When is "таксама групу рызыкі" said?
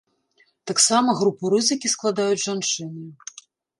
0.69-1.91